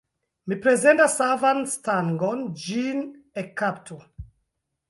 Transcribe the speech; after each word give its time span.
Mi 0.51 0.55
prezentas 0.63 1.17
savan 1.19 1.59
stangon; 1.75 2.43
ĝin 2.65 3.07
ekkaptu. 3.45 4.01